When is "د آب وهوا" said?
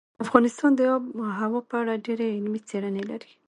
0.75-1.61